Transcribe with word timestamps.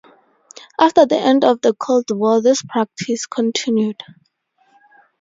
After 0.79 1.05
the 1.05 1.15
end 1.15 1.45
of 1.45 1.61
the 1.61 1.75
Cold 1.75 2.05
War 2.09 2.41
this 2.41 2.63
practice 2.63 3.27
continued. 3.27 4.01